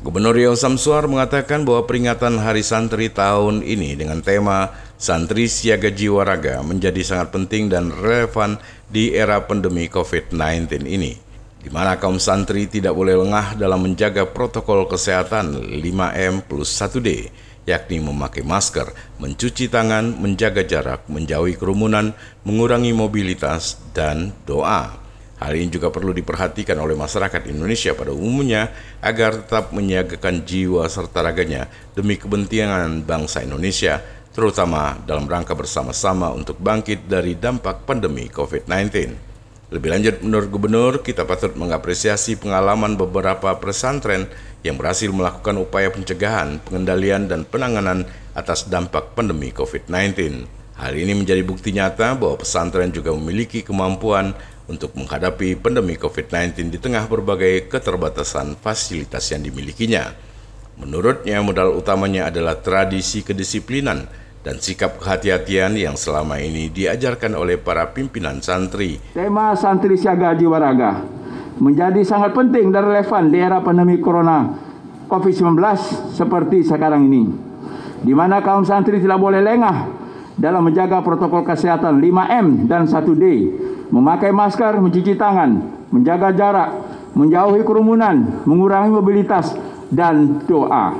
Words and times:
Gubernur 0.00 0.32
Riau 0.32 0.56
Samsuar 0.56 1.04
mengatakan 1.12 1.68
bahwa 1.68 1.84
peringatan 1.84 2.40
Hari 2.40 2.64
Santri 2.64 3.12
tahun 3.12 3.60
ini 3.60 4.00
dengan 4.00 4.24
tema 4.24 4.72
Santri 4.96 5.44
Siaga 5.44 5.92
Jiwa 5.92 6.24
Raga 6.24 6.64
menjadi 6.64 7.04
sangat 7.04 7.36
penting 7.36 7.68
dan 7.68 7.92
relevan 7.92 8.56
di 8.88 9.12
era 9.12 9.44
pandemi 9.44 9.92
COVID-19 9.92 10.88
ini, 10.88 11.20
di 11.60 11.68
mana 11.68 12.00
kaum 12.00 12.16
santri 12.16 12.64
tidak 12.64 12.96
boleh 12.96 13.12
lengah 13.12 13.60
dalam 13.60 13.84
menjaga 13.84 14.24
protokol 14.24 14.88
kesehatan 14.88 15.68
5M 15.68 16.48
plus 16.48 16.72
1D, 16.72 17.28
yakni 17.68 18.00
memakai 18.00 18.40
masker, 18.40 18.96
mencuci 19.20 19.68
tangan, 19.68 20.16
menjaga 20.16 20.64
jarak, 20.64 21.04
menjauhi 21.12 21.60
kerumunan, 21.60 22.16
mengurangi 22.48 22.96
mobilitas, 22.96 23.76
dan 23.92 24.32
doa. 24.48 24.99
Hal 25.40 25.56
ini 25.56 25.72
juga 25.72 25.88
perlu 25.88 26.12
diperhatikan 26.12 26.76
oleh 26.76 26.92
masyarakat 26.92 27.48
Indonesia 27.48 27.96
pada 27.96 28.12
umumnya 28.12 28.68
agar 29.00 29.40
tetap 29.40 29.72
menyiagakan 29.72 30.44
jiwa 30.44 30.84
serta 30.84 31.24
raganya 31.24 31.64
demi 31.96 32.20
kepentingan 32.20 33.08
bangsa 33.08 33.40
Indonesia, 33.40 34.04
terutama 34.36 35.00
dalam 35.08 35.24
rangka 35.24 35.56
bersama-sama 35.56 36.28
untuk 36.36 36.60
bangkit 36.60 37.08
dari 37.08 37.40
dampak 37.40 37.88
pandemi 37.88 38.28
COVID-19. 38.28 39.16
Lebih 39.72 39.88
lanjut, 39.88 40.14
menurut 40.20 40.48
Gubernur, 40.52 40.92
kita 41.00 41.24
patut 41.24 41.56
mengapresiasi 41.56 42.36
pengalaman 42.36 43.00
beberapa 43.00 43.56
pesantren 43.56 44.28
yang 44.60 44.76
berhasil 44.76 45.08
melakukan 45.08 45.56
upaya 45.56 45.88
pencegahan, 45.88 46.60
pengendalian, 46.68 47.32
dan 47.32 47.48
penanganan 47.48 48.04
atas 48.36 48.68
dampak 48.68 49.16
pandemi 49.16 49.54
COVID-19. 49.56 50.59
Hal 50.80 50.96
ini 50.96 51.12
menjadi 51.12 51.44
bukti 51.44 51.76
nyata 51.76 52.16
bahwa 52.16 52.40
pesantren 52.40 52.88
juga 52.88 53.12
memiliki 53.12 53.60
kemampuan 53.60 54.32
untuk 54.64 54.96
menghadapi 54.96 55.60
pandemi 55.60 56.00
COVID-19 56.00 56.72
di 56.72 56.80
tengah 56.80 57.04
berbagai 57.04 57.68
keterbatasan 57.68 58.56
fasilitas 58.56 59.28
yang 59.28 59.44
dimilikinya. 59.44 60.08
Menurutnya, 60.80 61.44
modal 61.44 61.76
utamanya 61.76 62.32
adalah 62.32 62.56
tradisi 62.64 63.20
kedisiplinan 63.20 64.08
dan 64.40 64.56
sikap 64.56 64.96
kehati-hatian 65.04 65.76
yang 65.76 66.00
selama 66.00 66.40
ini 66.40 66.72
diajarkan 66.72 67.36
oleh 67.36 67.60
para 67.60 67.92
pimpinan 67.92 68.40
santri. 68.40 68.96
Tema 69.12 69.52
Santri 69.52 70.00
Siaga 70.00 70.32
Jiwa 70.32 70.56
Raga 70.56 71.04
menjadi 71.60 72.00
sangat 72.08 72.32
penting 72.32 72.72
dan 72.72 72.88
relevan 72.88 73.28
di 73.28 73.36
era 73.36 73.60
pandemi 73.60 74.00
corona 74.00 74.48
COVID-19 75.12 75.60
seperti 76.16 76.64
sekarang 76.64 77.04
ini, 77.04 77.28
di 78.00 78.16
mana 78.16 78.40
kaum 78.40 78.64
santri 78.64 78.96
tidak 78.96 79.20
boleh 79.20 79.44
lengah 79.44 79.99
dalam 80.38 80.66
menjaga 80.66 81.02
protokol 81.02 81.42
kesehatan 81.42 81.98
5M 81.98 82.70
dan 82.70 82.86
1D 82.86 83.24
memakai 83.90 84.30
masker, 84.30 84.78
mencuci 84.78 85.18
tangan, 85.18 85.50
menjaga 85.90 86.30
jarak, 86.34 86.70
menjauhi 87.18 87.66
kerumunan, 87.66 88.46
mengurangi 88.46 88.94
mobilitas, 88.94 89.54
dan 89.90 90.46
doa. 90.46 90.94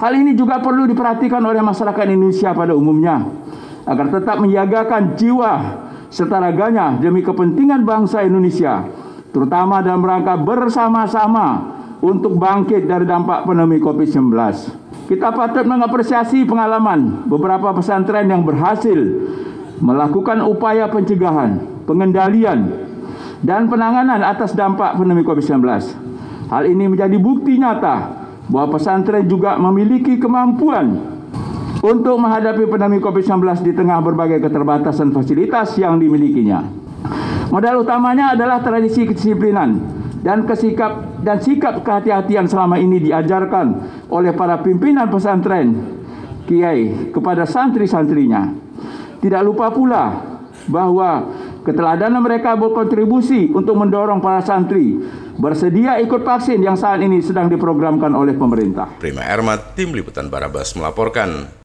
Hal 0.00 0.12
ini 0.16 0.32
juga 0.34 0.58
perlu 0.58 0.88
diperhatikan 0.88 1.44
oleh 1.44 1.60
masyarakat 1.60 2.04
Indonesia 2.08 2.50
pada 2.56 2.72
umumnya 2.72 3.22
agar 3.84 4.08
tetap 4.08 4.40
menjagakan 4.40 5.14
jiwa 5.14 5.52
serta 6.08 6.40
raganya 6.40 6.96
demi 6.98 7.20
kepentingan 7.20 7.84
bangsa 7.84 8.24
Indonesia, 8.24 8.82
terutama 9.30 9.84
dalam 9.84 10.02
rangka 10.02 10.36
bersama-sama 10.40 11.76
untuk 12.02 12.34
bangkit 12.34 12.88
dari 12.88 13.06
dampak 13.06 13.46
pandemi 13.46 13.78
COVID-19. 13.78 14.32
Kita 15.10 15.34
patut 15.34 15.66
mengapresiasi 15.66 16.46
pengalaman 16.46 17.26
beberapa 17.26 17.74
pesantren 17.74 18.30
yang 18.30 18.46
berhasil 18.46 18.96
melakukan 19.82 20.46
upaya 20.46 20.86
pencegahan 20.86 21.72
pengendalian, 21.84 22.88
dan 23.42 23.66
penanganan 23.66 24.22
atas 24.22 24.54
dampak 24.54 24.94
pandemi 24.94 25.26
COVID-19. 25.26 25.62
Hal 26.50 26.64
ini 26.68 26.84
menjadi 26.86 27.16
bukti 27.18 27.58
nyata 27.58 28.22
bahwa 28.46 28.78
pesantren 28.78 29.26
juga 29.26 29.58
memiliki 29.58 30.20
kemampuan 30.20 31.00
untuk 31.82 32.16
menghadapi 32.22 32.68
pandemi 32.70 33.02
COVID-19 33.02 33.66
di 33.66 33.72
tengah 33.74 33.98
berbagai 33.98 34.38
keterbatasan 34.38 35.10
fasilitas 35.10 35.74
yang 35.80 35.98
dimilikinya. 35.98 36.62
Modal 37.50 37.84
utamanya 37.84 38.32
adalah 38.32 38.62
tradisi 38.62 39.04
kedisiplinan 39.04 39.82
dan 40.22 40.46
kesikap 40.46 41.11
dan 41.22 41.38
sikap 41.38 41.80
kehati-hatian 41.86 42.50
selama 42.50 42.76
ini 42.76 42.98
diajarkan 42.98 43.66
oleh 44.10 44.34
para 44.34 44.60
pimpinan 44.60 45.08
pesantren 45.08 45.98
kiai 46.44 47.14
kepada 47.14 47.46
santri-santrinya. 47.46 48.52
Tidak 49.22 49.42
lupa 49.46 49.70
pula 49.70 50.04
bahwa 50.66 51.30
Keteladanan 51.62 52.26
mereka 52.26 52.58
berkontribusi 52.58 53.54
untuk 53.54 53.78
mendorong 53.78 54.18
para 54.18 54.42
santri 54.42 54.98
bersedia 55.38 56.02
ikut 56.02 56.26
vaksin 56.26 56.58
yang 56.58 56.74
saat 56.74 56.98
ini 56.98 57.22
sedang 57.22 57.46
diprogramkan 57.46 58.10
oleh 58.18 58.34
pemerintah. 58.34 58.98
Prima 58.98 59.22
Ermat, 59.22 59.78
Tim 59.78 59.94
Liputan 59.94 60.26
Barabas 60.26 60.74
melaporkan. 60.74 61.54